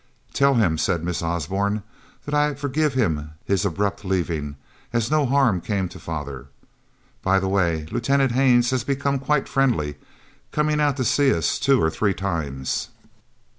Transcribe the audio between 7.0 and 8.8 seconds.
By the way, Lieutenant Haines